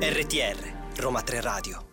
[0.00, 1.85] RTR Roma 3 Radio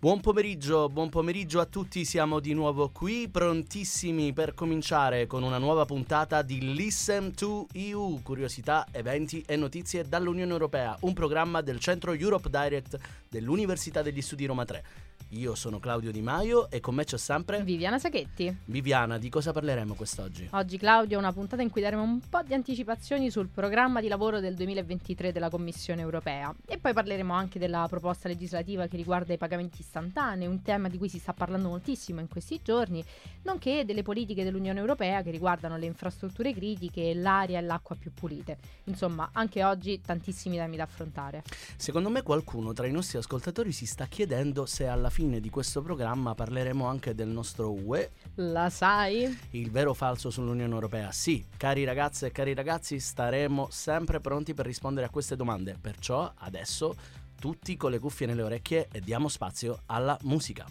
[0.00, 5.58] Buon pomeriggio, buon pomeriggio a tutti, siamo di nuovo qui, prontissimi per cominciare con una
[5.58, 11.80] nuova puntata di Listen to EU, curiosità, eventi e notizie dall'Unione Europea, un programma del
[11.80, 12.96] Centro Europe Direct
[13.28, 14.84] dell'Università degli Studi Roma 3.
[15.32, 18.60] Io sono Claudio Di Maio e con me c'è sempre Viviana Sacchetti.
[18.64, 20.48] Viviana, di cosa parleremo quest'oggi?
[20.52, 24.40] Oggi Claudio una puntata in cui daremo un po' di anticipazioni sul programma di lavoro
[24.40, 29.36] del 2023 della Commissione europea e poi parleremo anche della proposta legislativa che riguarda i
[29.36, 33.04] pagamenti istantanei, un tema di cui si sta parlando moltissimo in questi giorni,
[33.42, 38.56] nonché delle politiche dell'Unione Europea che riguardano le infrastrutture critiche, l'aria e l'acqua più pulite.
[38.84, 41.42] Insomma, anche oggi tantissimi temi da affrontare.
[41.76, 45.82] Secondo me qualcuno tra i nostri ascoltatori si sta chiedendo se alla fine di questo
[45.82, 48.10] programma parleremo anche del nostro UE.
[48.36, 49.36] La sai?
[49.50, 51.10] Il vero o falso sull'Unione Europea?
[51.10, 55.76] Sì, cari ragazze e cari ragazzi, staremo sempre pronti per rispondere a queste domande.
[55.80, 56.94] Perciò adesso
[57.36, 60.64] tutti con le cuffie nelle orecchie e diamo spazio alla musica.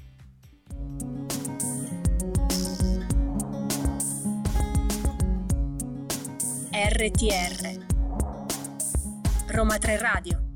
[6.71, 7.85] RTR
[9.47, 10.46] Roma 3 Radio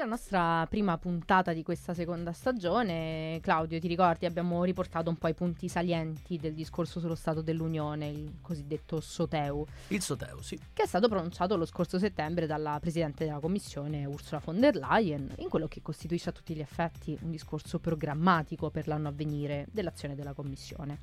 [0.00, 5.28] Nella nostra prima puntata di questa seconda stagione, Claudio, ti ricordi, abbiamo riportato un po'
[5.28, 9.66] i punti salienti del discorso sullo Stato dell'Unione, il cosiddetto SOTEU.
[9.88, 10.58] Il SOTEU, sì.
[10.72, 15.34] Che è stato pronunciato lo scorso settembre dalla Presidente della Commissione Ursula von der Leyen,
[15.36, 19.66] in quello che costituisce a tutti gli effetti un discorso programmatico per l'anno a venire
[19.70, 20.96] dell'azione della Commissione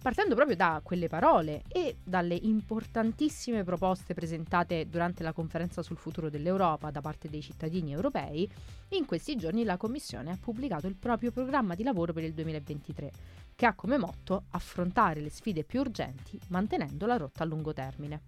[0.00, 6.30] partendo proprio da quelle parole e dalle importantissime proposte presentate durante la conferenza sul futuro
[6.30, 8.48] dell'Europa da parte dei cittadini europei,
[8.90, 13.10] in questi giorni la Commissione ha pubblicato il proprio programma di lavoro per il 2023,
[13.54, 18.20] che ha come motto affrontare le sfide più urgenti mantenendo la rotta a lungo termine.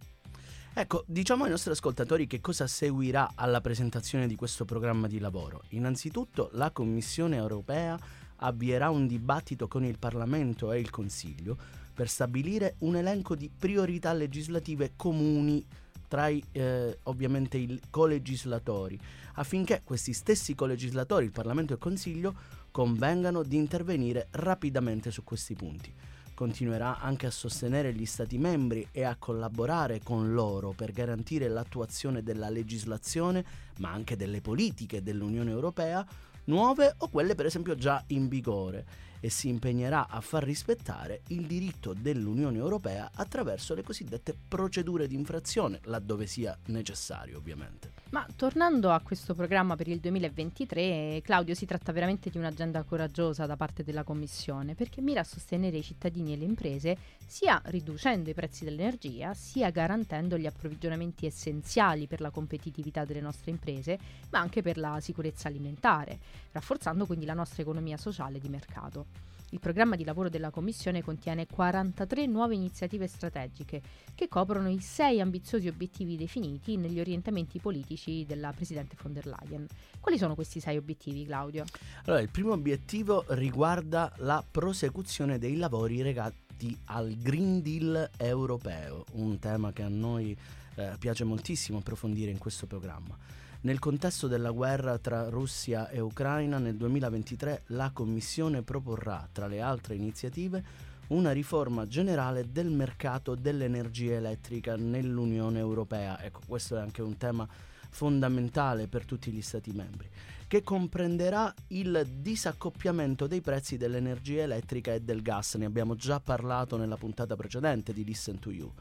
[0.73, 5.63] Ecco, diciamo ai nostri ascoltatori che cosa seguirà alla presentazione di questo programma di lavoro.
[5.71, 7.99] Innanzitutto la Commissione europea
[8.41, 11.57] avvierà un dibattito con il Parlamento e il Consiglio
[11.93, 15.65] per stabilire un elenco di priorità legislative comuni
[16.09, 18.99] tra i, eh, ovviamente i colegislatori,
[19.35, 22.35] affinché questi stessi colegislatori, il Parlamento e il Consiglio,
[22.71, 25.93] convengano di intervenire rapidamente su questi punti.
[26.35, 32.23] Continuerà anche a sostenere gli Stati membri e a collaborare con loro per garantire l'attuazione
[32.23, 33.45] della legislazione,
[33.79, 36.05] ma anche delle politiche dell'Unione Europea,
[36.45, 38.85] nuove o quelle per esempio già in vigore
[39.21, 45.15] e si impegnerà a far rispettare il diritto dell'Unione Europea attraverso le cosiddette procedure di
[45.15, 47.99] infrazione, laddove sia necessario ovviamente.
[48.11, 53.47] Ma tornando a questo programma per il 2023, Claudio, si tratta veramente di un'agenda coraggiosa
[53.47, 58.29] da parte della Commissione perché mira a sostenere i cittadini e le imprese sia riducendo
[58.29, 63.97] i prezzi dell'energia, sia garantendo gli approvvigionamenti essenziali per la competitività delle nostre imprese,
[64.31, 66.19] ma anche per la sicurezza alimentare,
[66.51, 69.10] rafforzando quindi la nostra economia sociale di mercato.
[69.53, 73.83] Il programma di lavoro della Commissione contiene 43 nuove iniziative strategiche
[74.15, 79.67] che coprono i sei ambiziosi obiettivi definiti negli orientamenti politici della Presidente von der Leyen.
[79.99, 81.65] Quali sono questi sei obiettivi, Claudio?
[82.05, 89.41] Allora, il primo obiettivo riguarda la prosecuzione dei lavori legati al Green Deal europeo, un
[89.41, 90.37] tema che a noi
[90.77, 93.17] eh, piace moltissimo approfondire in questo programma.
[93.63, 99.61] Nel contesto della guerra tra Russia e Ucraina nel 2023 la Commissione proporrà, tra le
[99.61, 100.65] altre iniziative,
[101.09, 106.23] una riforma generale del mercato dell'energia elettrica nell'Unione Europea.
[106.23, 107.47] Ecco, questo è anche un tema
[107.91, 110.09] fondamentale per tutti gli Stati membri,
[110.47, 115.57] che comprenderà il disaccoppiamento dei prezzi dell'energia elettrica e del gas.
[115.57, 118.73] Ne abbiamo già parlato nella puntata precedente di Listen to You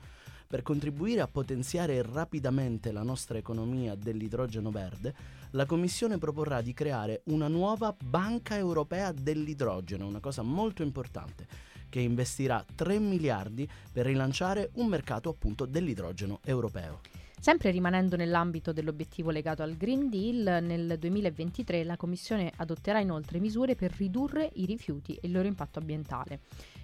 [0.51, 5.13] per contribuire a potenziare rapidamente la nostra economia dell'idrogeno verde,
[5.51, 11.45] la Commissione proporrà di creare una nuova banca europea dell'idrogeno, una cosa molto importante,
[11.87, 17.01] che investirà 3 miliardi per rilanciare un mercato appunto dell'idrogeno europeo.
[17.39, 23.75] Sempre rimanendo nell'ambito dell'obiettivo legato al Green Deal, nel 2023 la Commissione adotterà inoltre misure
[23.75, 26.39] per ridurre i rifiuti e il loro impatto ambientale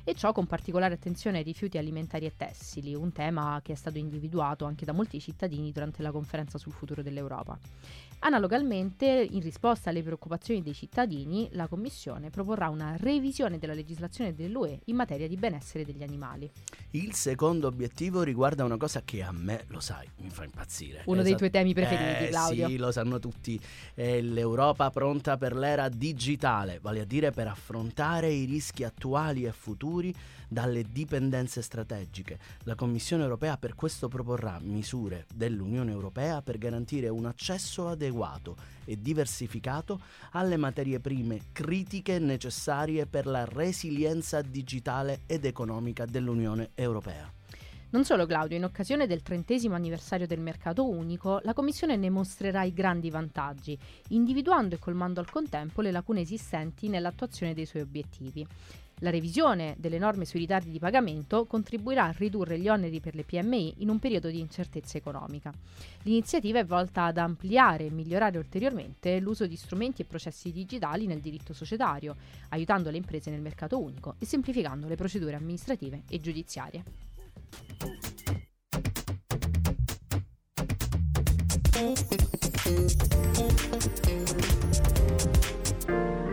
[0.07, 3.97] e ciò con particolare attenzione ai rifiuti alimentari e tessili, un tema che è stato
[3.97, 7.57] individuato anche da molti cittadini durante la conferenza sul futuro dell'Europa.
[8.25, 14.79] Analogamente, in risposta alle preoccupazioni dei cittadini, la Commissione proporrà una revisione della legislazione dell'UE
[14.85, 16.49] in materia di benessere degli animali.
[16.91, 21.03] Il secondo obiettivo riguarda una cosa che a me, lo sai, mi fa impazzire.
[21.05, 21.23] Uno esatto.
[21.23, 22.67] dei tuoi temi preferiti, eh, Claudio.
[22.67, 23.59] Sì, lo sanno tutti.
[23.93, 29.51] È l'Europa pronta per l'era digitale, vale a dire per affrontare i rischi attuali e
[29.51, 30.11] futuri
[30.55, 32.39] dalle dipendenze strategiche.
[32.63, 38.55] La Commissione europea per questo proporrà misure dell'Unione europea per garantire un accesso adeguato
[38.85, 39.99] e diversificato
[40.31, 47.34] alle materie prime critiche necessarie per la resilienza digitale ed economica dell'Unione europea.
[47.95, 52.63] Non solo Claudio, in occasione del trentesimo anniversario del mercato unico, la Commissione ne mostrerà
[52.63, 58.45] i grandi vantaggi, individuando e colmando al contempo le lacune esistenti nell'attuazione dei suoi obiettivi.
[58.99, 63.23] La revisione delle norme sui ritardi di pagamento contribuirà a ridurre gli oneri per le
[63.23, 65.53] PMI in un periodo di incertezza economica.
[66.01, 71.21] L'iniziativa è volta ad ampliare e migliorare ulteriormente l'uso di strumenti e processi digitali nel
[71.21, 72.17] diritto societario,
[72.49, 77.04] aiutando le imprese nel mercato unico e semplificando le procedure amministrative e giudiziarie.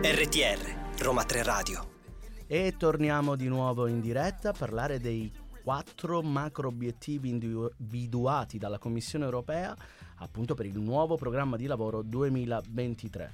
[0.01, 1.91] RTR Roma 3 Radio
[2.47, 5.31] e torniamo di nuovo in diretta a parlare dei
[5.63, 9.75] quattro macro obiettivi individuati dalla Commissione europea
[10.17, 13.33] appunto per il nuovo programma di lavoro 2023.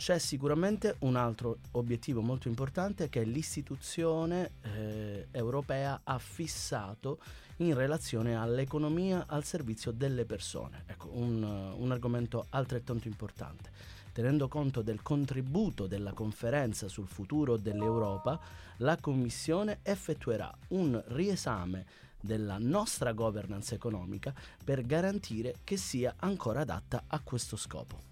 [0.00, 7.20] C'è sicuramente un altro obiettivo molto importante che l'istituzione eh, europea ha fissato
[7.58, 10.84] in relazione all'economia al servizio delle persone.
[10.86, 13.70] Ecco, un, un argomento altrettanto importante
[14.12, 18.40] tenendo conto del contributo della conferenza sul futuro dell'Europa,
[18.78, 21.84] la Commissione effettuerà un riesame
[22.18, 24.32] della nostra governance economica
[24.64, 28.09] per garantire che sia ancora adatta a questo scopo.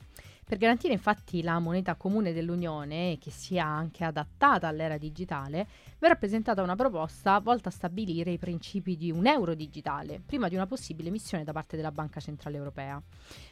[0.48, 5.66] Per garantire infatti la moneta comune dell'Unione, che sia anche adattata all'era digitale,
[5.98, 10.54] verrà presentata una proposta volta a stabilire i principi di un euro digitale, prima di
[10.54, 12.98] una possibile emissione da parte della Banca Centrale Europea.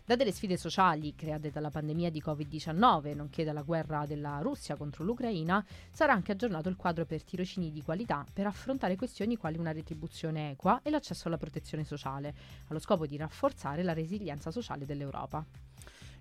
[0.07, 5.05] Date le sfide sociali create dalla pandemia di Covid-19, nonché dalla guerra della Russia contro
[5.05, 9.73] l'Ucraina, sarà anche aggiornato il quadro per tirocini di qualità per affrontare questioni quali una
[9.73, 12.35] retribuzione equa e l'accesso alla protezione sociale,
[12.69, 15.45] allo scopo di rafforzare la resilienza sociale dell'Europa.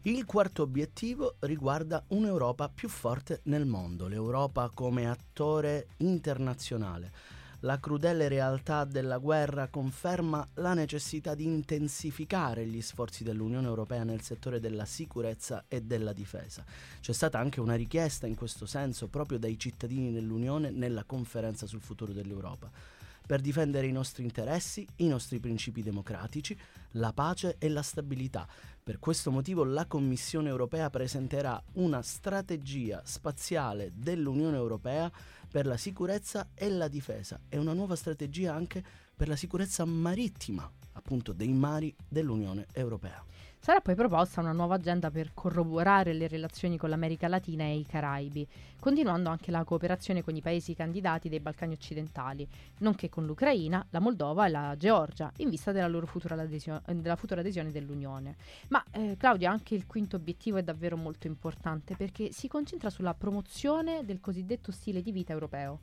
[0.07, 7.11] Il quarto obiettivo riguarda un'Europa più forte nel mondo, l'Europa come attore internazionale.
[7.61, 14.21] La crudele realtà della guerra conferma la necessità di intensificare gli sforzi dell'Unione Europea nel
[14.21, 16.63] settore della sicurezza e della difesa.
[17.01, 21.81] C'è stata anche una richiesta in questo senso proprio dai cittadini dell'Unione nella conferenza sul
[21.81, 22.69] futuro dell'Europa
[23.25, 26.57] per difendere i nostri interessi, i nostri principi democratici,
[26.91, 28.47] la pace e la stabilità.
[28.83, 35.11] Per questo motivo la Commissione europea presenterà una strategia spaziale dell'Unione europea
[35.49, 38.83] per la sicurezza e la difesa e una nuova strategia anche
[39.15, 43.23] per la sicurezza marittima, appunto dei mari dell'Unione europea.
[43.65, 47.83] Sarà poi proposta una nuova agenda per corroborare le relazioni con l'America Latina e i
[47.83, 48.47] Caraibi,
[48.79, 52.47] continuando anche la cooperazione con i paesi candidati dei Balcani occidentali,
[52.81, 57.15] nonché con l'Ucraina, la Moldova e la Georgia, in vista della loro futura, adesio- della
[57.15, 58.35] futura adesione dell'Unione.
[58.67, 63.15] Ma eh, Claudia, anche il quinto obiettivo è davvero molto importante perché si concentra sulla
[63.15, 65.79] promozione del cosiddetto stile di vita europeo.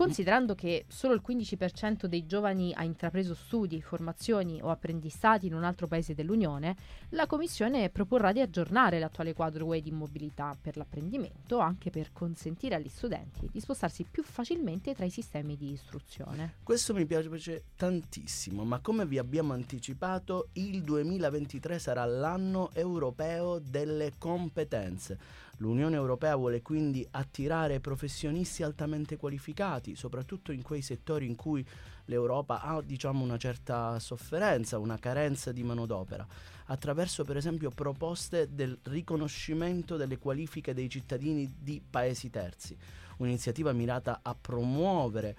[0.00, 5.62] Considerando che solo il 15% dei giovani ha intrapreso studi, formazioni o apprendistati in un
[5.62, 6.74] altro paese dell'Unione,
[7.10, 12.76] la Commissione proporrà di aggiornare l'attuale quadro UE di mobilità per l'apprendimento anche per consentire
[12.76, 16.54] agli studenti di spostarsi più facilmente tra i sistemi di istruzione.
[16.62, 24.14] Questo mi piace tantissimo, ma come vi abbiamo anticipato, il 2023 sarà l'anno europeo delle
[24.16, 31.64] competenze L'Unione Europea vuole quindi attirare professionisti altamente qualificati, soprattutto in quei settori in cui
[32.06, 36.26] l'Europa ha diciamo, una certa sofferenza, una carenza di manodopera,
[36.66, 42.74] attraverso per esempio proposte del riconoscimento delle qualifiche dei cittadini di paesi terzi,
[43.18, 45.36] un'iniziativa mirata a promuovere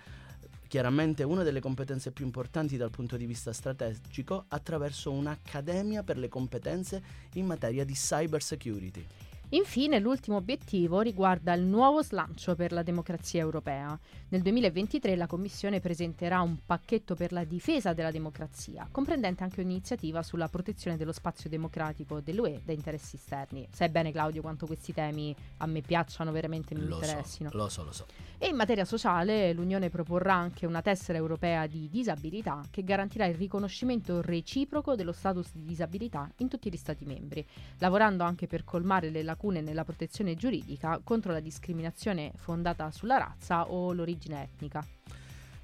[0.67, 6.29] chiaramente una delle competenze più importanti dal punto di vista strategico attraverso un'accademia per le
[6.29, 7.01] competenze
[7.33, 9.05] in materia di cyber security.
[9.53, 13.99] Infine, l'ultimo obiettivo riguarda il nuovo slancio per la democrazia europea.
[14.29, 20.23] Nel 2023 la Commissione presenterà un pacchetto per la difesa della democrazia, comprendente anche un'iniziativa
[20.23, 23.67] sulla protezione dello spazio democratico dell'UE da interessi esterni.
[23.73, 27.49] Sai bene Claudio quanto questi temi a me piacciono veramente mi lo interessino.
[27.49, 28.05] So, lo so, lo so.
[28.37, 33.35] E in materia sociale l'Unione proporrà anche una tessera europea di disabilità che garantirà il
[33.35, 37.45] riconoscimento reciproco dello status di disabilità in tutti gli Stati membri,
[37.79, 43.69] lavorando anche per colmare le lacune nella protezione giuridica contro la discriminazione fondata sulla razza
[43.71, 44.85] o l'origine etnica.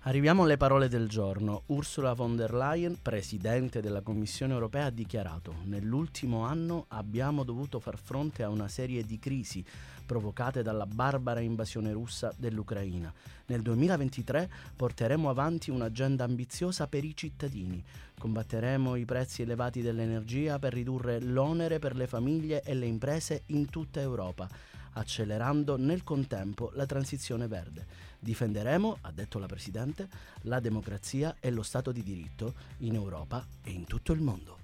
[0.01, 1.63] Arriviamo alle parole del giorno.
[1.65, 7.97] Ursula von der Leyen, presidente della Commissione europea, ha dichiarato: Nell'ultimo anno abbiamo dovuto far
[7.97, 9.65] fronte a una serie di crisi
[10.07, 13.13] provocate dalla barbara invasione russa dell'Ucraina.
[13.45, 17.83] Nel 2023 porteremo avanti un'agenda ambiziosa per i cittadini.
[18.17, 23.69] Combatteremo i prezzi elevati dell'energia per ridurre l'onere per le famiglie e le imprese in
[23.69, 24.49] tutta Europa,
[24.93, 27.85] accelerando nel contempo la transizione verde.
[28.19, 30.07] Difenderemo, ha detto la Presidente,
[30.43, 34.57] la democrazia e lo Stato di diritto in Europa e in tutto il mondo.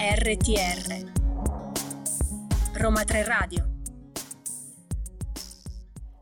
[0.00, 1.10] RTR
[2.74, 3.68] Roma 3 Radio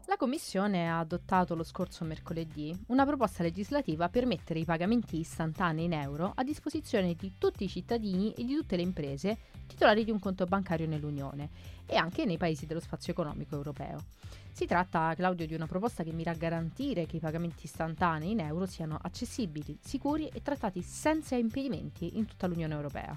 [0.06, 5.84] La Commissione ha adottato lo scorso mercoledì una proposta legislativa per mettere i pagamenti istantanei
[5.84, 10.10] in euro a disposizione di tutti i cittadini e di tutte le imprese titolari di
[10.10, 11.50] un conto bancario nell'Unione
[11.84, 14.04] e anche nei paesi dello spazio economico europeo.
[14.52, 18.40] Si tratta, Claudio, di una proposta che mira a garantire che i pagamenti istantanei in
[18.40, 23.14] euro siano accessibili, sicuri e trattati senza impedimenti in tutta l'Unione Europea.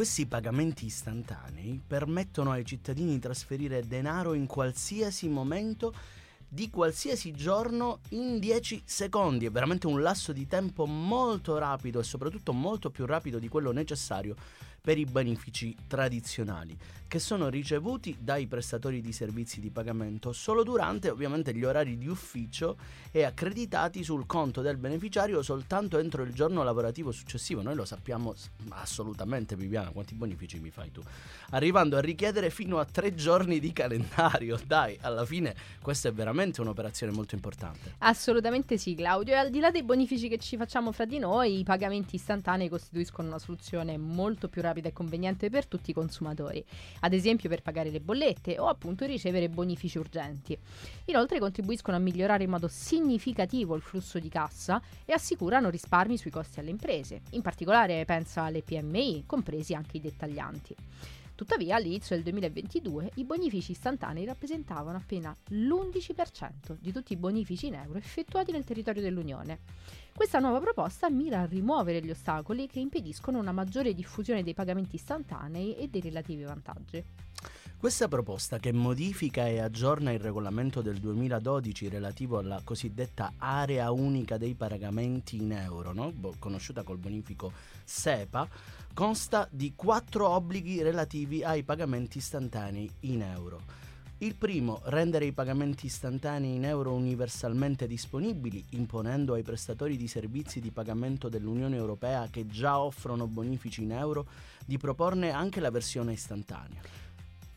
[0.00, 5.92] Questi pagamenti istantanei permettono ai cittadini di trasferire denaro in qualsiasi momento
[6.48, 9.44] di qualsiasi giorno in 10 secondi.
[9.44, 13.72] È veramente un lasso di tempo molto rapido e soprattutto molto più rapido di quello
[13.72, 14.34] necessario
[14.80, 16.74] per i benefici tradizionali
[17.10, 22.06] che sono ricevuti dai prestatori di servizi di pagamento solo durante ovviamente gli orari di
[22.06, 22.76] ufficio
[23.10, 27.62] e accreditati sul conto del beneficiario soltanto entro il giorno lavorativo successivo.
[27.62, 28.32] Noi lo sappiamo
[28.68, 31.02] assolutamente, Viviana, quanti bonifici mi fai tu?
[31.50, 34.56] Arrivando a richiedere fino a tre giorni di calendario.
[34.64, 37.96] Dai, alla fine questa è veramente un'operazione molto importante.
[37.98, 39.34] Assolutamente sì, Claudio.
[39.34, 42.68] E al di là dei bonifici che ci facciamo fra di noi, i pagamenti istantanei
[42.68, 46.64] costituiscono una soluzione molto più rapida e conveniente per tutti i consumatori
[47.00, 50.56] ad esempio per pagare le bollette o appunto ricevere bonifici urgenti.
[51.06, 56.30] Inoltre contribuiscono a migliorare in modo significativo il flusso di cassa e assicurano risparmi sui
[56.30, 60.76] costi alle imprese, in particolare pensa alle PMI, compresi anche i dettaglianti.
[61.40, 67.76] Tuttavia, all'inizio del 2022 i bonifici istantanei rappresentavano appena l'11% di tutti i bonifici in
[67.76, 69.60] euro effettuati nel territorio dell'Unione.
[70.14, 74.96] Questa nuova proposta mira a rimuovere gli ostacoli che impediscono una maggiore diffusione dei pagamenti
[74.96, 77.02] istantanei e dei relativi vantaggi.
[77.80, 84.36] Questa proposta, che modifica e aggiorna il regolamento del 2012 relativo alla cosiddetta area unica
[84.36, 86.12] dei pagamenti in euro, no?
[86.38, 87.50] conosciuta col bonifico
[87.82, 88.46] SEPA,
[88.92, 93.62] consta di quattro obblighi relativi ai pagamenti istantanei in euro.
[94.18, 100.60] Il primo, rendere i pagamenti istantanei in euro universalmente disponibili, imponendo ai prestatori di servizi
[100.60, 104.26] di pagamento dell'Unione Europea che già offrono bonifici in euro
[104.66, 107.08] di proporne anche la versione istantanea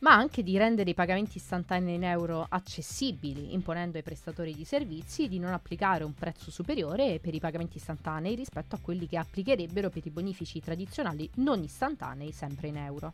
[0.03, 5.29] ma anche di rendere i pagamenti istantanei in euro accessibili, imponendo ai prestatori di servizi
[5.29, 9.89] di non applicare un prezzo superiore per i pagamenti istantanei rispetto a quelli che applicherebbero
[9.89, 13.13] per i bonifici tradizionali non istantanei, sempre in euro.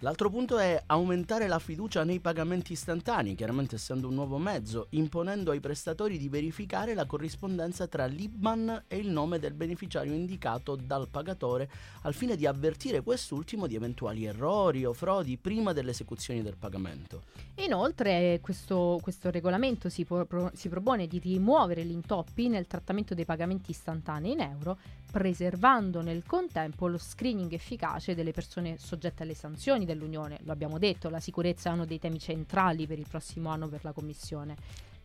[0.00, 5.52] L'altro punto è aumentare la fiducia nei pagamenti istantanei, chiaramente essendo un nuovo mezzo, imponendo
[5.52, 11.08] ai prestatori di verificare la corrispondenza tra l'IBAN e il nome del beneficiario indicato dal
[11.08, 11.70] pagatore
[12.02, 17.22] al fine di avvertire quest'ultimo di eventuali errori o frodi prima dell'esecuzione condizioni del pagamento.
[17.56, 23.24] Inoltre questo, questo regolamento si, pro, si propone di rimuovere gli intoppi nel trattamento dei
[23.24, 24.78] pagamenti istantanei in euro,
[25.10, 30.38] preservando nel contempo lo screening efficace delle persone soggette alle sanzioni dell'Unione.
[30.42, 33.84] Lo abbiamo detto, la sicurezza è uno dei temi centrali per il prossimo anno per
[33.84, 34.56] la Commissione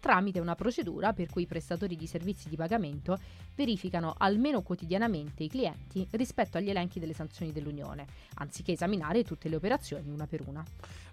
[0.01, 3.17] tramite una procedura per cui i prestatori di servizi di pagamento
[3.55, 9.55] verificano almeno quotidianamente i clienti rispetto agli elenchi delle sanzioni dell'Unione, anziché esaminare tutte le
[9.55, 10.65] operazioni una per una.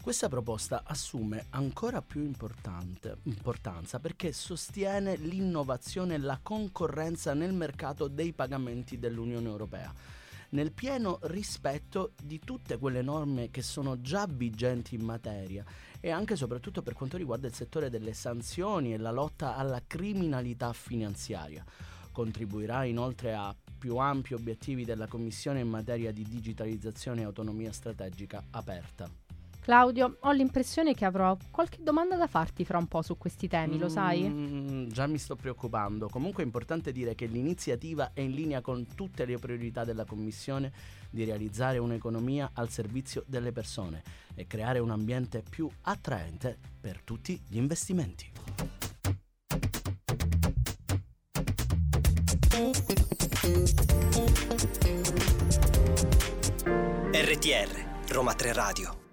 [0.02, 8.32] Questa proposta assume ancora più importanza perché sostiene l'innovazione e la concorrenza nel mercato dei
[8.32, 9.92] pagamenti dell'Unione Europea
[10.50, 15.64] nel pieno rispetto di tutte quelle norme che sono già vigenti in materia
[16.00, 19.82] e anche e soprattutto per quanto riguarda il settore delle sanzioni e la lotta alla
[19.86, 21.64] criminalità finanziaria.
[22.12, 28.44] Contribuirà inoltre a più ampi obiettivi della Commissione in materia di digitalizzazione e autonomia strategica
[28.50, 29.27] aperta.
[29.68, 33.76] Claudio, ho l'impressione che avrò qualche domanda da farti fra un po' su questi temi,
[33.76, 34.26] lo sai?
[34.26, 36.08] Mm, già mi sto preoccupando.
[36.08, 40.72] Comunque è importante dire che l'iniziativa è in linea con tutte le priorità della Commissione
[41.10, 44.02] di realizzare un'economia al servizio delle persone
[44.34, 48.32] e creare un ambiente più attraente per tutti gli investimenti.
[57.12, 59.07] RTR Roma 3 Radio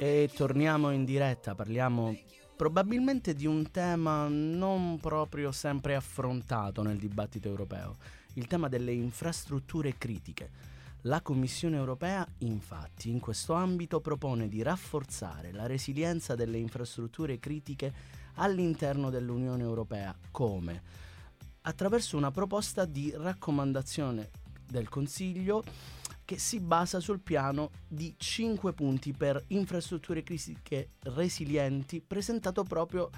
[0.00, 2.16] e torniamo in diretta, parliamo
[2.54, 7.96] probabilmente di un tema non proprio sempre affrontato nel dibattito europeo,
[8.34, 10.76] il tema delle infrastrutture critiche.
[11.02, 17.92] La Commissione europea infatti in questo ambito propone di rafforzare la resilienza delle infrastrutture critiche
[18.34, 20.82] all'interno dell'Unione europea come?
[21.62, 24.30] Attraverso una proposta di raccomandazione
[24.64, 25.64] del Consiglio
[26.28, 33.08] che si basa sul piano di 5 punti per infrastrutture critiche resilienti presentato proprio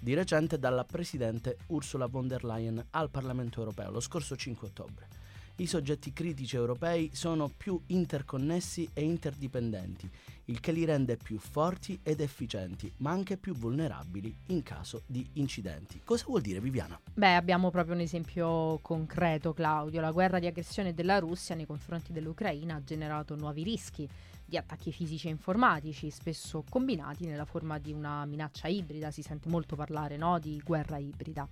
[0.00, 5.23] di recente dalla Presidente Ursula von der Leyen al Parlamento europeo lo scorso 5 ottobre.
[5.56, 10.10] I soggetti critici europei sono più interconnessi e interdipendenti,
[10.46, 15.24] il che li rende più forti ed efficienti, ma anche più vulnerabili in caso di
[15.34, 16.00] incidenti.
[16.02, 16.98] Cosa vuol dire Viviana?
[17.14, 20.00] Beh, abbiamo proprio un esempio concreto, Claudio.
[20.00, 24.08] La guerra di aggressione della Russia nei confronti dell'Ucraina ha generato nuovi rischi
[24.54, 29.48] di attacchi fisici e informatici, spesso combinati nella forma di una minaccia ibrida, si sente
[29.48, 30.38] molto parlare no?
[30.38, 31.48] di guerra ibrida.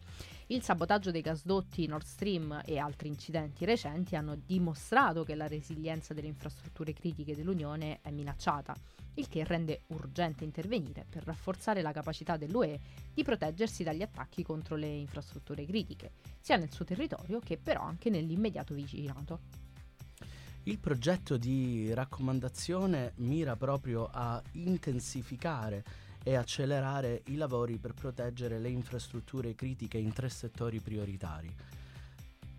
[0.46, 6.14] Il sabotaggio dei gasdotti Nord Stream e altri incidenti recenti hanno dimostrato che la resilienza
[6.14, 8.72] delle infrastrutture critiche dell'Unione è minacciata,
[9.14, 12.78] il che rende urgente intervenire per rafforzare la capacità dell'UE
[13.12, 18.10] di proteggersi dagli attacchi contro le infrastrutture critiche, sia nel suo territorio che però anche
[18.10, 19.61] nell'immediato vicinato.
[20.64, 25.82] Il progetto di raccomandazione mira proprio a intensificare
[26.22, 31.52] e accelerare i lavori per proteggere le infrastrutture critiche in tre settori prioritari.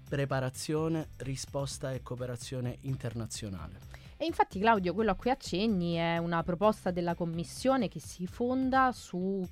[0.10, 4.03] Preparazione, risposta e cooperazione internazionale.
[4.24, 8.94] E infatti Claudio, quello a cui accenni è una proposta della Commissione che si fonda
[8.94, 9.46] su?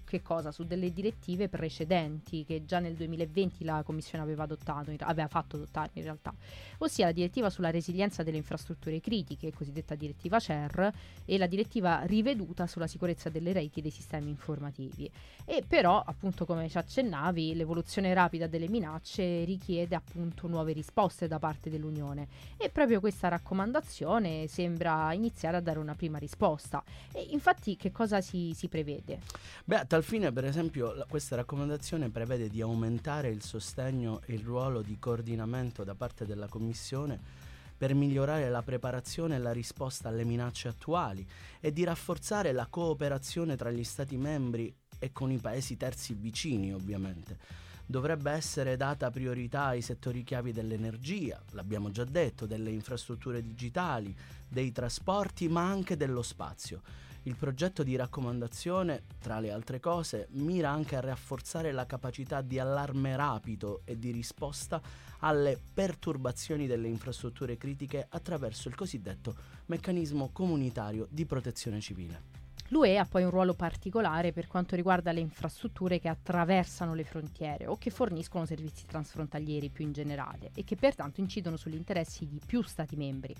[0.51, 5.89] Su delle direttive precedenti che già nel 2020 la Commissione aveva adottato, aveva fatto adottare
[5.93, 6.33] in realtà,
[6.77, 10.93] ossia la direttiva sulla resilienza delle infrastrutture critiche, cosiddetta direttiva CER,
[11.25, 15.09] e la direttiva riveduta sulla sicurezza delle reti dei sistemi informativi.
[15.45, 21.39] E però, appunto come ci accennavi, l'evoluzione rapida delle minacce richiede appunto nuove risposte da
[21.39, 26.83] parte dell'Unione e proprio questa raccomandazione si sembra iniziare a dare una prima risposta.
[27.11, 29.19] E infatti che cosa si, si prevede?
[29.65, 34.33] Beh, a tal fine per esempio la, questa raccomandazione prevede di aumentare il sostegno e
[34.33, 37.49] il ruolo di coordinamento da parte della Commissione
[37.81, 41.25] per migliorare la preparazione e la risposta alle minacce attuali
[41.59, 46.71] e di rafforzare la cooperazione tra gli Stati membri e con i paesi terzi vicini
[46.71, 54.15] ovviamente dovrebbe essere data priorità ai settori chiavi dell'energia, l'abbiamo già detto, delle infrastrutture digitali,
[54.47, 56.81] dei trasporti, ma anche dello spazio.
[57.23, 62.57] Il progetto di raccomandazione, tra le altre cose, mira anche a rafforzare la capacità di
[62.57, 64.81] allarme rapido e di risposta
[65.19, 69.35] alle perturbazioni delle infrastrutture critiche attraverso il cosiddetto
[69.67, 72.40] meccanismo comunitario di protezione civile.
[72.71, 77.67] L'UE ha poi un ruolo particolare per quanto riguarda le infrastrutture che attraversano le frontiere
[77.67, 82.39] o che forniscono servizi transfrontalieri più in generale e che pertanto incidono sugli interessi di
[82.45, 83.35] più Stati membri.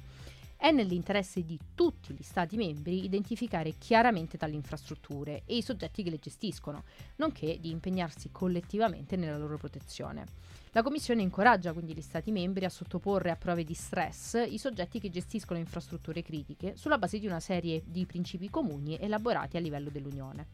[0.57, 6.09] È nell'interesse di tutti gli Stati membri identificare chiaramente tali infrastrutture e i soggetti che
[6.09, 6.83] le gestiscono,
[7.15, 10.25] nonché di impegnarsi collettivamente nella loro protezione.
[10.73, 15.01] La Commissione incoraggia quindi gli Stati membri a sottoporre a prove di stress i soggetti
[15.01, 19.89] che gestiscono infrastrutture critiche sulla base di una serie di principi comuni elaborati a livello
[19.89, 20.47] dell'Unione.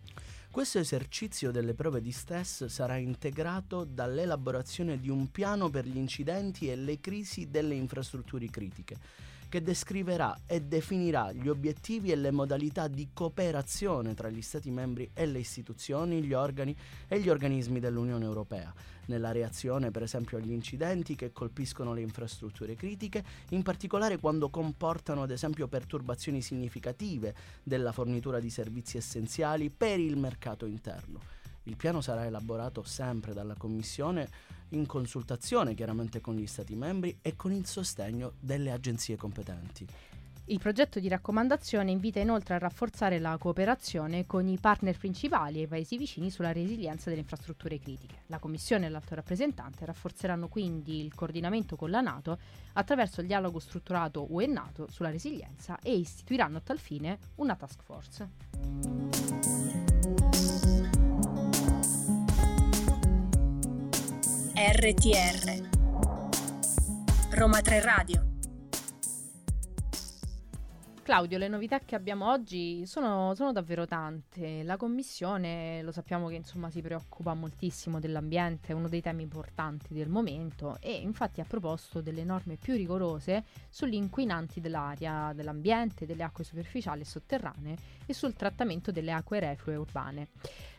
[0.50, 6.68] Questo esercizio delle prove di stress sarà integrato dall'elaborazione di un piano per gli incidenti
[6.68, 8.98] e le crisi delle infrastrutture critiche
[9.50, 15.10] che descriverà e definirà gli obiettivi e le modalità di cooperazione tra gli Stati membri
[15.14, 16.76] e le istituzioni, gli organi
[17.08, 18.74] e gli organismi dell'Unione Europea,
[19.06, 25.24] nella reazione per esempio agli incidenti che colpiscono le infrastrutture critiche, in particolare quando comportano
[25.24, 31.20] ad esempio perturbazioni significative della fornitura di servizi essenziali per il mercato interno.
[31.64, 37.36] Il piano sarà elaborato sempre dalla Commissione in consultazione chiaramente con gli Stati membri e
[37.36, 39.88] con il sostegno delle agenzie competenti.
[40.50, 45.64] Il progetto di raccomandazione invita inoltre a rafforzare la cooperazione con i partner principali e
[45.64, 48.22] i paesi vicini sulla resilienza delle infrastrutture critiche.
[48.28, 52.40] La Commissione e l'alto rappresentante rafforzeranno quindi il coordinamento con la Nato
[52.74, 58.30] attraverso il dialogo strutturato UE-Nato sulla resilienza e istituiranno a tal fine una task force.
[64.60, 65.70] RTR
[67.30, 68.28] Roma 3 Radio
[71.04, 74.64] Claudio, le novità che abbiamo oggi sono, sono, davvero tante.
[74.64, 79.94] La Commissione, lo sappiamo che insomma, si preoccupa moltissimo dell'ambiente, è uno dei temi importanti
[79.94, 86.24] del momento e infatti ha proposto delle norme più rigorose sugli inquinanti dell'aria, dell'ambiente, delle
[86.24, 90.30] acque superficiali e sotterranee e sul trattamento delle acque reflue urbane.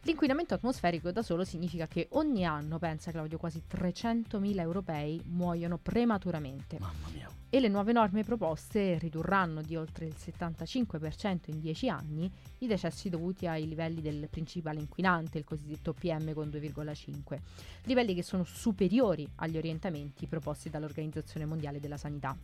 [0.03, 6.79] L'inquinamento atmosferico da solo significa che ogni anno, pensa Claudio, quasi 300.000 europei muoiono prematuramente.
[6.81, 12.31] Mamma mia e le nuove norme proposte ridurranno di oltre il 75% in 10 anni
[12.59, 17.39] i decessi dovuti ai livelli del principale inquinante, il cosiddetto PM con 2,5,
[17.85, 22.37] livelli che sono superiori agli orientamenti proposti dall'Organizzazione Mondiale della Sanità.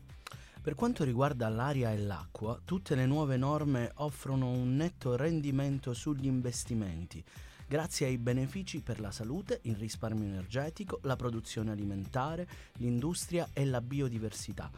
[0.65, 6.25] Per quanto riguarda l'aria e l'acqua, tutte le nuove norme offrono un netto rendimento sugli
[6.25, 7.23] investimenti
[7.67, 12.49] grazie ai benefici per la salute, il risparmio energetico, la produzione alimentare,
[12.79, 14.71] l'industria e la biodiversità.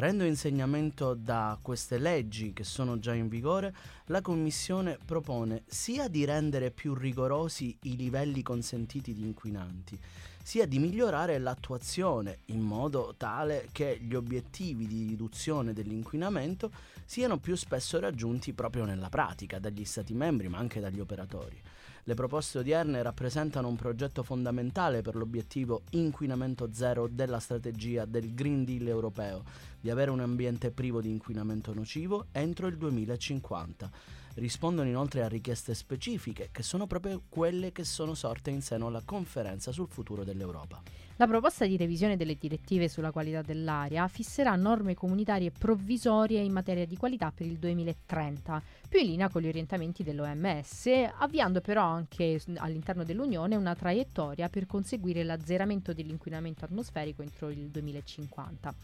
[0.00, 3.74] Traendo insegnamento da queste leggi che sono già in vigore,
[4.06, 10.00] la Commissione propone sia di rendere più rigorosi i livelli consentiti di inquinanti,
[10.42, 16.70] sia di migliorare l'attuazione in modo tale che gli obiettivi di riduzione dell'inquinamento
[17.04, 21.60] siano più spesso raggiunti proprio nella pratica dagli Stati membri ma anche dagli operatori.
[22.04, 28.64] Le proposte odierne rappresentano un progetto fondamentale per l'obiettivo inquinamento zero della strategia del Green
[28.64, 29.44] Deal europeo,
[29.78, 33.90] di avere un ambiente privo di inquinamento nocivo entro il 2050.
[34.40, 39.02] Rispondono inoltre a richieste specifiche, che sono proprio quelle che sono sorte in seno alla
[39.04, 40.80] conferenza sul futuro dell'Europa.
[41.16, 46.86] La proposta di revisione delle direttive sulla qualità dell'aria fisserà norme comunitarie provvisorie in materia
[46.86, 52.40] di qualità per il 2030, più in linea con gli orientamenti dell'OMS, avviando però anche
[52.56, 58.74] all'interno dell'Unione una traiettoria per conseguire l'azzeramento dell'inquinamento atmosferico entro il 2050.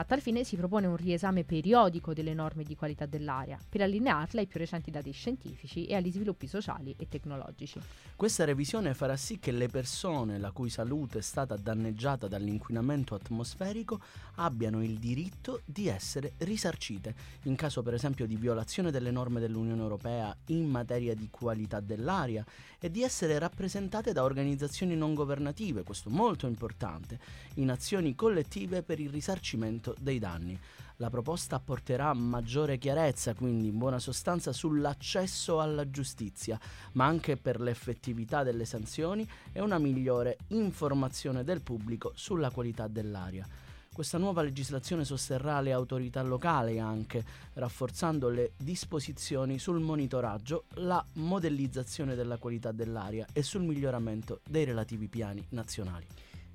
[0.00, 4.40] A tal fine si propone un riesame periodico delle norme di qualità dell'aria per allinearle
[4.40, 7.78] ai più recenti dati scientifici e agli sviluppi sociali e tecnologici.
[8.16, 14.00] Questa revisione farà sì che le persone la cui salute è stata danneggiata dall'inquinamento atmosferico
[14.36, 19.82] abbiano il diritto di essere risarcite in caso per esempio di violazione delle norme dell'Unione
[19.82, 22.42] Europea in materia di qualità dell'aria
[22.78, 27.18] e di essere rappresentate da organizzazioni non governative, questo molto importante,
[27.56, 30.58] in azioni collettive per il risarcimento dei danni.
[30.96, 36.60] La proposta apporterà maggiore chiarezza, quindi in buona sostanza, sull'accesso alla giustizia,
[36.92, 43.46] ma anche per l'effettività delle sanzioni e una migliore informazione del pubblico sulla qualità dell'aria.
[43.92, 47.24] Questa nuova legislazione sosterrà le autorità locali anche,
[47.54, 55.08] rafforzando le disposizioni sul monitoraggio, la modellizzazione della qualità dell'aria e sul miglioramento dei relativi
[55.08, 56.06] piani nazionali.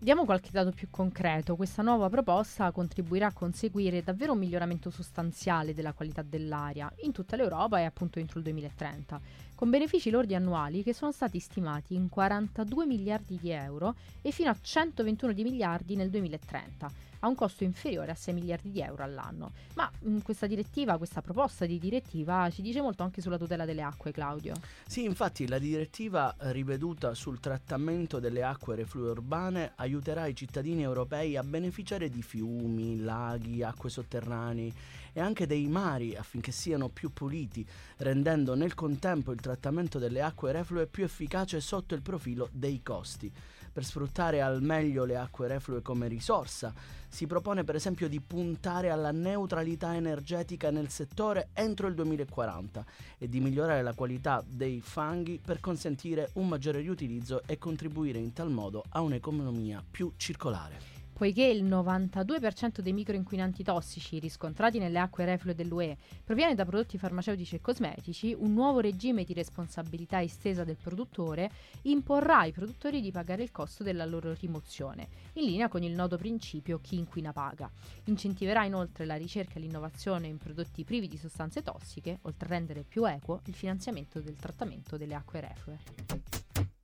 [0.06, 1.56] Diamo qualche dato più concreto.
[1.56, 7.36] Questa nuova proposta contribuirà a conseguire davvero un miglioramento sostanziale della qualità dell'aria in tutta
[7.36, 9.20] l'Europa e appunto entro il 2030,
[9.56, 14.52] con benefici lordi annuali che sono stati stimati in 42 miliardi di euro e fino
[14.52, 16.92] a 121 di miliardi nel 2030
[17.26, 19.52] a un costo inferiore a 6 miliardi di euro all'anno.
[19.74, 23.66] Ma mh, mm, questa direttiva, questa proposta di direttiva ci dice molto anche sulla tutela
[23.66, 24.54] delle acque, Claudio.
[24.86, 31.36] Sì, infatti la direttiva riveduta sul trattamento delle acque reflue urbane aiuterà i cittadini europei
[31.36, 34.74] a beneficiare di fiumi, laghi, acque sotterranei
[35.12, 37.66] e anche dei mari affinché siano più puliti,
[37.98, 43.32] rendendo nel contempo il trattamento delle acque reflue più efficace sotto il profilo dei costi
[43.76, 46.74] per sfruttare al meglio le acque reflue come risorsa.
[47.10, 52.86] Si propone per esempio di puntare alla neutralità energetica nel settore entro il 2040
[53.18, 58.32] e di migliorare la qualità dei fanghi per consentire un maggiore riutilizzo e contribuire in
[58.32, 60.95] tal modo a un'economia più circolare.
[61.18, 67.56] Poiché il 92% dei microinquinanti tossici riscontrati nelle acque reflue dell'UE proviene da prodotti farmaceutici
[67.56, 71.50] e cosmetici, un nuovo regime di responsabilità estesa del produttore
[71.84, 76.18] imporrà ai produttori di pagare il costo della loro rimozione, in linea con il noto
[76.18, 77.72] principio chi inquina paga.
[78.04, 82.84] Incentiverà inoltre la ricerca e l'innovazione in prodotti privi di sostanze tossiche, oltre a rendere
[82.84, 86.75] più equo il finanziamento del trattamento delle acque reflue.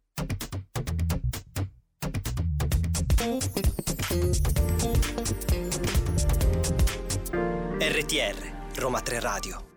[7.77, 9.69] RTR Roma 3 Radio.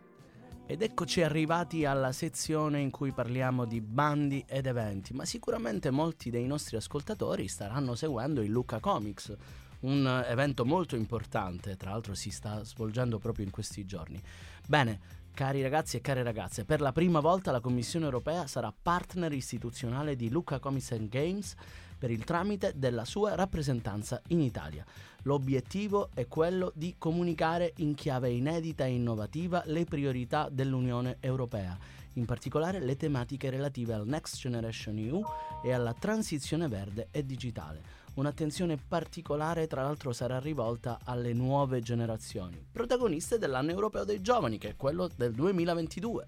[0.66, 6.30] Ed eccoci arrivati alla sezione in cui parliamo di bandi ed eventi, ma sicuramente molti
[6.30, 9.36] dei nostri ascoltatori staranno seguendo il Luca Comics,
[9.80, 14.18] un evento molto importante, tra l'altro si sta svolgendo proprio in questi giorni.
[14.66, 14.98] Bene,
[15.34, 20.16] cari ragazzi e care ragazze, per la prima volta la Commissione europea sarà partner istituzionale
[20.16, 21.54] di Luca Comics Games
[21.98, 24.84] per il tramite della sua rappresentanza in Italia.
[25.22, 31.76] L'obiettivo è quello di comunicare in chiave inedita e innovativa le priorità dell'Unione Europea,
[32.14, 35.22] in particolare le tematiche relative al Next Generation EU
[35.62, 38.02] e alla transizione verde e digitale.
[38.14, 44.68] Un'attenzione particolare tra l'altro sarà rivolta alle nuove generazioni, protagoniste dell'anno europeo dei giovani, che
[44.70, 46.24] è quello del 2022.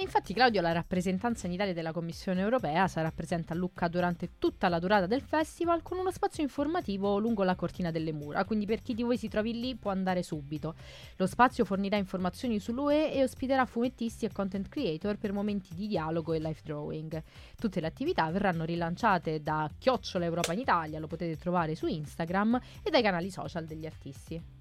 [0.00, 4.30] E infatti Claudio, la rappresentanza in Italia della Commissione europea, sarà presente a Lucca durante
[4.38, 8.64] tutta la durata del festival con uno spazio informativo lungo la cortina delle mura, quindi
[8.64, 10.74] per chi di voi si trovi lì può andare subito.
[11.16, 16.32] Lo spazio fornirà informazioni sull'UE e ospiterà fumettisti e content creator per momenti di dialogo
[16.32, 17.22] e live drawing.
[17.58, 22.58] Tutte le attività verranno rilanciate da Chiocciola Europa in Italia, lo potete trovare su Instagram,
[22.82, 24.59] e dai canali social degli artisti.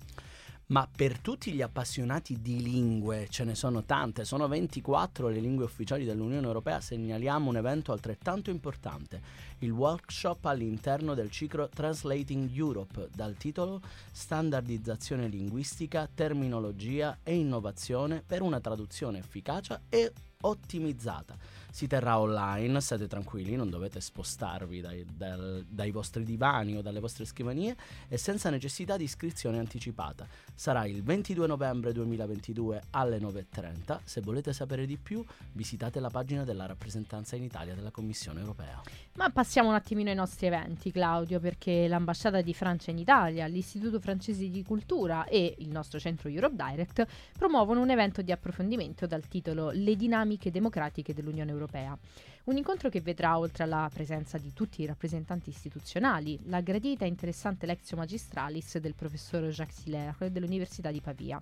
[0.72, 5.66] Ma per tutti gli appassionati di lingue, ce ne sono tante, sono 24 le lingue
[5.66, 9.20] ufficiali dell'Unione Europea, segnaliamo un evento altrettanto importante,
[9.60, 18.44] il workshop all'interno del ciclo Translating Europe, dal titolo Standardizzazione linguistica, terminologia e innovazione per
[18.44, 21.36] una traduzione efficace e ottimizzata
[21.80, 27.00] si terrà online, state tranquilli, non dovete spostarvi dai, dal, dai vostri divani o dalle
[27.00, 27.74] vostre scrivanie
[28.10, 30.28] e senza necessità di iscrizione anticipata.
[30.54, 34.00] Sarà il 22 novembre 2022 alle 9.30.
[34.04, 38.82] Se volete sapere di più, visitate la pagina della rappresentanza in Italia della Commissione europea.
[39.14, 44.02] Ma passiamo un attimino ai nostri eventi, Claudio, perché l'ambasciata di Francia in Italia, l'Istituto
[44.02, 49.28] francese di cultura e il nostro centro Europe Direct promuovono un evento di approfondimento dal
[49.30, 51.98] titolo Le dinamiche democratiche dell'Unione Europea europea.
[52.46, 57.08] Un incontro che vedrà, oltre alla presenza di tutti i rappresentanti istituzionali, la gradita e
[57.08, 61.40] interessante Lexio Magistralis del professor Jacques Hilaire dell'Università di Pavia.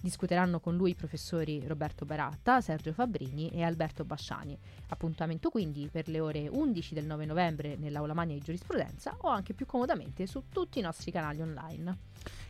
[0.00, 4.58] Discuteranno con lui i professori Roberto Baratta, Sergio Fabbrini e Alberto Basciani.
[4.88, 9.54] Appuntamento quindi per le ore 11 del 9 novembre nell'Aula Magna di Giurisprudenza o anche
[9.54, 11.96] più comodamente su tutti i nostri canali online.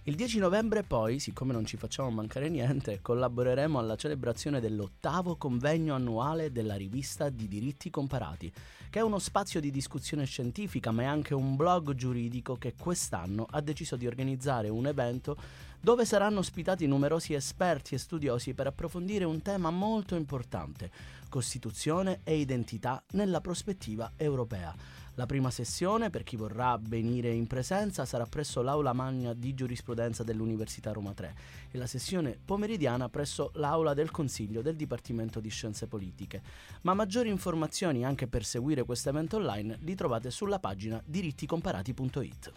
[0.09, 5.95] Il 10 novembre poi, siccome non ci facciamo mancare niente, collaboreremo alla celebrazione dell'ottavo convegno
[5.95, 8.51] annuale della rivista di diritti comparati,
[8.89, 13.47] che è uno spazio di discussione scientifica ma è anche un blog giuridico che quest'anno
[13.51, 15.37] ha deciso di organizzare un evento
[15.79, 20.91] dove saranno ospitati numerosi esperti e studiosi per approfondire un tema molto importante,
[21.29, 24.75] Costituzione e identità nella prospettiva europea.
[25.19, 30.23] La prima sessione, per chi vorrà venire in presenza, sarà presso l'Aula Magna di Giurisprudenza
[30.23, 31.35] dell'Università Roma 3
[31.73, 36.41] e la sessione pomeridiana presso l'Aula del Consiglio del Dipartimento di Scienze Politiche.
[36.83, 42.53] Ma maggiori informazioni anche per seguire questo evento online li trovate sulla pagina diritticomparati.it.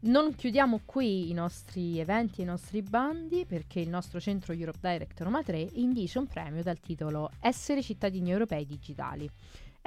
[0.00, 4.78] Non chiudiamo qui i nostri eventi e i nostri bandi perché il nostro centro Europe
[4.80, 9.28] Direct Roma 3 indice un premio dal titolo Essere cittadini europei digitali.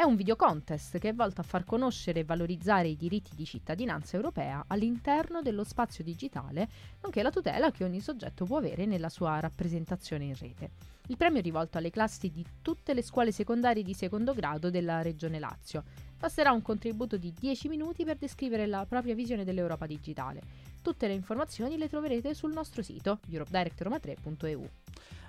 [0.01, 3.45] È un video contest che è volto a far conoscere e valorizzare i diritti di
[3.45, 6.67] cittadinanza europea all'interno dello spazio digitale,
[7.03, 10.71] nonché la tutela che ogni soggetto può avere nella sua rappresentazione in rete.
[11.09, 15.03] Il premio è rivolto alle classi di tutte le scuole secondarie di secondo grado della
[15.03, 15.83] Regione Lazio.
[16.17, 20.41] Basterà un contributo di 10 minuti per descrivere la propria visione dell'Europa digitale.
[20.81, 24.67] Tutte le informazioni le troverete sul nostro sito europedirectroma3.eu.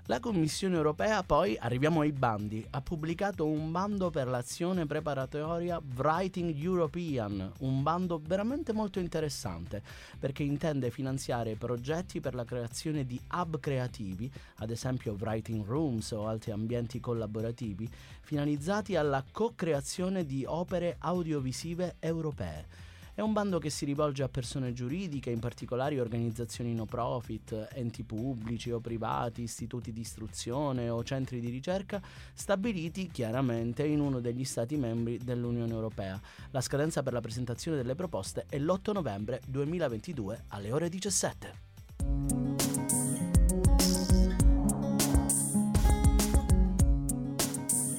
[0.07, 6.53] La Commissione europea poi, arriviamo ai bandi, ha pubblicato un bando per l'azione preparatoria Writing
[6.61, 9.81] European, un bando veramente molto interessante
[10.19, 16.27] perché intende finanziare progetti per la creazione di hub creativi, ad esempio writing rooms o
[16.27, 17.89] altri ambienti collaborativi,
[18.23, 22.91] finalizzati alla co-creazione di opere audiovisive europee.
[23.15, 28.05] È un bando che si rivolge a persone giuridiche, in particolare organizzazioni no profit, enti
[28.05, 32.01] pubblici o privati, istituti di istruzione o centri di ricerca,
[32.33, 36.19] stabiliti chiaramente in uno degli Stati membri dell'Unione Europea.
[36.53, 41.61] La scadenza per la presentazione delle proposte è l'8 novembre 2022 alle ore 17.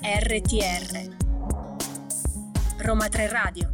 [0.02, 1.16] RTR
[2.80, 3.73] Roma 3 Radio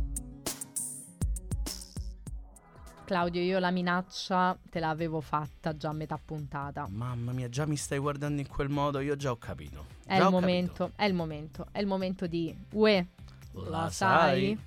[3.10, 6.86] Claudio, io la minaccia te l'avevo fatta già a metà puntata.
[6.92, 9.88] Mamma mia, già mi stai guardando in quel modo, io già ho capito.
[10.06, 11.02] È Già il ho momento, capito.
[11.02, 13.08] è il momento, è il momento di Ue,
[13.54, 14.56] La, la sai?
[14.56, 14.60] sai?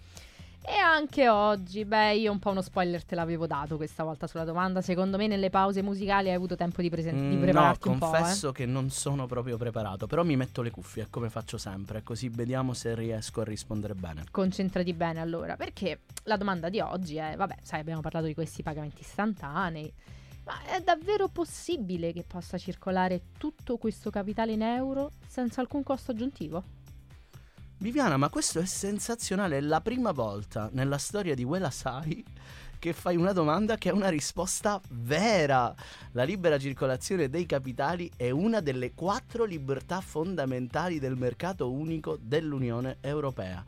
[0.64, 4.44] E anche oggi, beh, io un po' uno spoiler te l'avevo dato questa volta sulla
[4.44, 4.80] domanda.
[4.80, 7.98] Secondo me nelle pause musicali hai avuto tempo di, presen- di Mm, prepararti no, un
[7.98, 8.08] po'.
[8.10, 8.52] confesso eh.
[8.52, 12.74] che non sono proprio preparato, però mi metto le cuffie come faccio sempre, così vediamo
[12.74, 14.24] se riesco a rispondere bene.
[14.30, 18.62] Concentrati bene allora, perché la domanda di oggi è, vabbè, sai, abbiamo parlato di questi
[18.62, 19.92] pagamenti istantanei,
[20.44, 26.12] ma è davvero possibile che possa circolare tutto questo capitale in euro senza alcun costo
[26.12, 26.62] aggiuntivo?
[27.82, 32.24] Viviana, ma questo è sensazionale, è la prima volta nella storia di Wella Sai
[32.78, 35.74] che fai una domanda che ha una risposta vera.
[36.12, 42.98] La libera circolazione dei capitali è una delle quattro libertà fondamentali del mercato unico dell'Unione
[43.00, 43.64] Europea.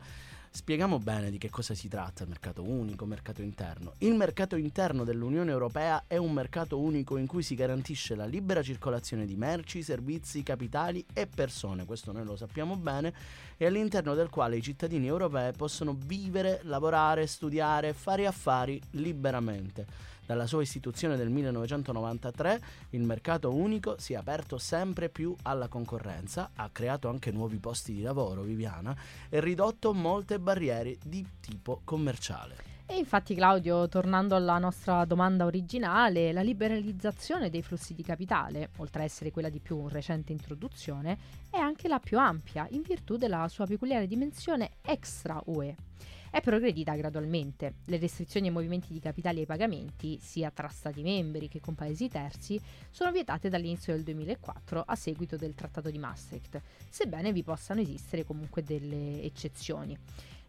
[0.55, 3.91] Spieghiamo bene di che cosa si tratta, mercato unico, mercato interno.
[3.97, 8.63] Il mercato interno dell'Unione Europea è un mercato unico in cui si garantisce la libera
[8.63, 13.13] circolazione di merci, servizi, capitali e persone, questo noi lo sappiamo bene,
[13.57, 20.13] e all'interno del quale i cittadini europei possono vivere, lavorare, studiare, fare affari liberamente.
[20.25, 22.61] Dalla sua istituzione del 1993
[22.91, 27.93] il mercato unico si è aperto sempre più alla concorrenza, ha creato anche nuovi posti
[27.93, 28.95] di lavoro, Viviana,
[29.29, 32.73] e ridotto molte barriere di tipo commerciale.
[32.87, 39.01] E infatti Claudio, tornando alla nostra domanda originale, la liberalizzazione dei flussi di capitale, oltre
[39.01, 41.17] a essere quella di più recente introduzione,
[41.49, 45.75] è anche la più ampia in virtù della sua peculiare dimensione extra UE.
[46.35, 47.75] È progredita gradualmente.
[47.85, 51.75] Le restrizioni ai movimenti di capitali e ai pagamenti, sia tra Stati membri che con
[51.75, 52.59] paesi terzi,
[52.91, 58.25] sono vietate dall'inizio del 2004 a seguito del Trattato di Maastricht, sebbene vi possano esistere
[58.25, 59.97] comunque delle eccezioni.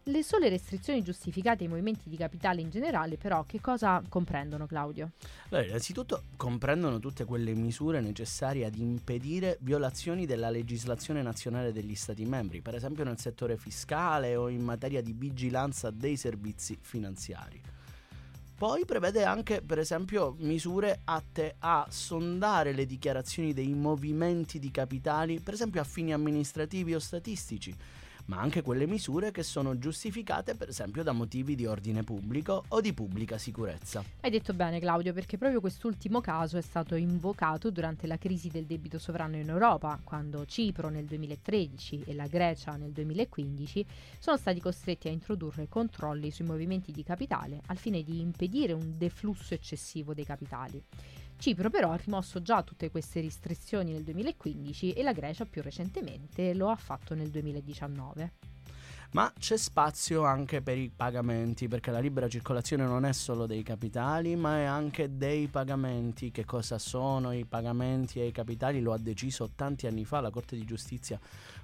[0.07, 5.11] Le sole restrizioni giustificate ai movimenti di capitale in generale, però, che cosa comprendono, Claudio?
[5.49, 12.23] Allora, innanzitutto comprendono tutte quelle misure necessarie ad impedire violazioni della legislazione nazionale degli Stati
[12.23, 17.59] membri, per esempio nel settore fiscale o in materia di vigilanza dei servizi finanziari.
[18.57, 25.41] Poi prevede anche, per esempio, misure atte a sondare le dichiarazioni dei movimenti di capitali,
[25.41, 27.75] per esempio a fini amministrativi o statistici,
[28.27, 32.81] ma anche quelle misure che sono giustificate, per esempio, da motivi di ordine pubblico o
[32.81, 34.03] di pubblica sicurezza.
[34.21, 38.65] Hai detto bene, Claudio, perché proprio quest'ultimo caso è stato invocato durante la crisi del
[38.65, 43.85] debito sovrano in Europa, quando Cipro nel 2013 e la Grecia nel 2015
[44.19, 48.97] sono stati costretti a introdurre controlli sui movimenti di capitale al fine di impedire un
[48.97, 50.83] deflusso eccessivo dei capitali.
[51.37, 56.53] Cipro però ha rimosso già tutte queste restrizioni nel 2015 e la Grecia più recentemente
[56.53, 58.33] lo ha fatto nel 2019.
[59.11, 63.63] Ma c'è spazio anche per i pagamenti, perché la libera circolazione non è solo dei
[63.63, 66.29] capitali, ma è anche dei pagamenti.
[66.29, 68.81] Che cosa sono i pagamenti e i capitali?
[68.81, 71.17] Lo ha deciso tanti anni fa la Corte di Giustizia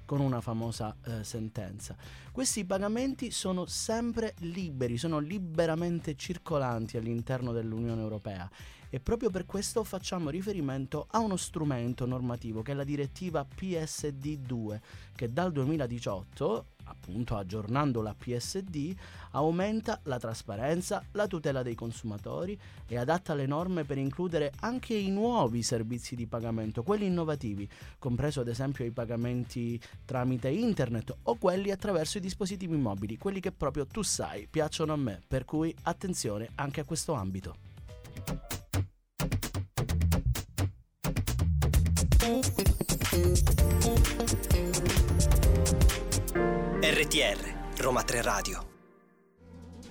[0.06, 1.94] con una famosa eh, sentenza.
[2.32, 8.50] Questi pagamenti sono sempre liberi, sono liberamente circolanti all'interno dell'Unione Europea
[8.94, 14.78] e proprio per questo facciamo riferimento a uno strumento normativo che è la direttiva PSD2
[15.16, 18.94] che dal 2018 appunto aggiornando la PSD,
[19.32, 25.10] aumenta la trasparenza, la tutela dei consumatori e adatta le norme per includere anche i
[25.10, 31.72] nuovi servizi di pagamento, quelli innovativi, compreso ad esempio i pagamenti tramite internet o quelli
[31.72, 36.50] attraverso i dispositivi mobili, quelli che proprio tu sai piacciono a me, per cui attenzione
[36.54, 38.53] anche a questo ambito.
[46.80, 48.66] RTR, Roma 3 Radio.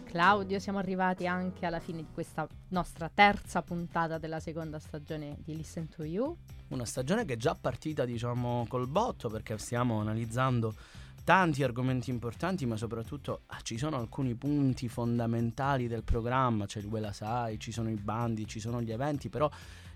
[0.06, 5.56] Claudio, siamo arrivati anche alla fine di questa nostra terza puntata della seconda stagione di
[5.56, 6.36] Listen to You.
[6.70, 10.74] Una stagione che è già partita, diciamo, col botto perché stiamo analizzando
[11.24, 16.88] tanti argomenti importanti, ma soprattutto ah, ci sono alcuni punti fondamentali del programma, c'è il
[16.88, 19.48] Wella Sai, ci sono i bandi, ci sono gli eventi, però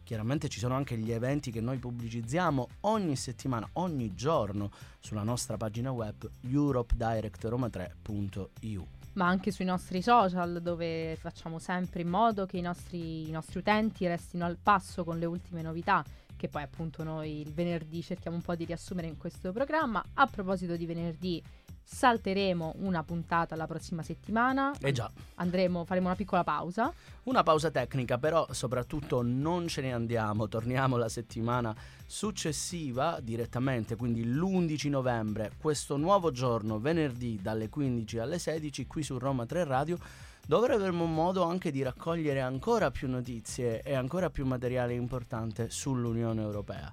[0.08, 5.58] chiaramente ci sono anche gli eventi che noi pubblicizziamo ogni settimana, ogni giorno sulla nostra
[5.58, 12.62] pagina web europedirectroma3.eu ma anche sui nostri social dove facciamo sempre in modo che i
[12.62, 16.02] nostri, i nostri, utenti restino al passo con le ultime novità
[16.38, 20.02] che poi appunto noi il venerdì cerchiamo un po' di riassumere in questo programma.
[20.14, 21.44] A proposito di venerdì
[21.90, 24.74] salteremo una puntata la prossima settimana.
[24.80, 25.10] Eh già.
[25.36, 26.94] Andremo, faremo una piccola pausa.
[27.24, 31.74] Una pausa tecnica, però soprattutto non ce ne andiamo, torniamo la settimana
[32.06, 39.18] successiva direttamente, quindi l'11 novembre, questo nuovo giorno, venerdì dalle 15 alle 16 qui su
[39.18, 39.98] Roma 3 Radio,
[40.46, 46.42] dove avremo modo anche di raccogliere ancora più notizie e ancora più materiale importante sull'Unione
[46.42, 46.92] Europea.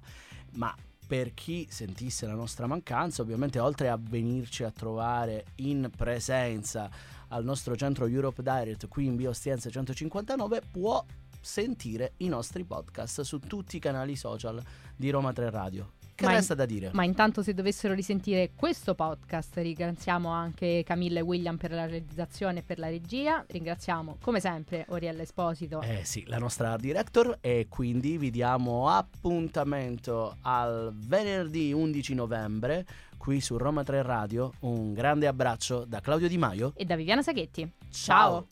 [0.53, 0.73] Ma
[1.07, 6.89] per chi sentisse la nostra mancanza, ovviamente oltre a venirci a trovare in presenza
[7.29, 11.03] al nostro centro Europe Direct qui in Biostienza 159, può
[11.39, 14.61] sentire i nostri podcast su tutti i canali social
[14.95, 16.04] di Roma 3 Radio.
[16.15, 16.91] Che Ma in- resta da dire?
[16.93, 22.59] Ma intanto se dovessero risentire questo podcast ringraziamo anche Camilla e William per la realizzazione
[22.59, 27.67] e per la regia, ringraziamo come sempre Oriella Esposito Eh sì, la nostra director e
[27.69, 32.85] quindi vi diamo appuntamento al venerdì 11 novembre
[33.17, 34.53] qui su Roma 3 Radio.
[34.61, 36.71] Un grande abbraccio da Claudio Di Maio.
[36.77, 37.69] e da Viviana Saghetti.
[37.91, 38.47] Ciao.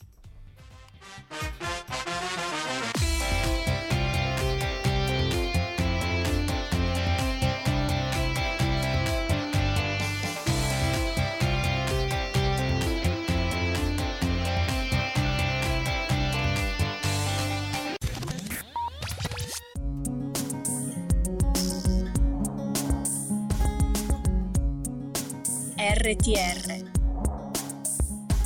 [26.04, 26.84] RTR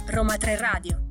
[0.07, 1.08] Roma 3 Radio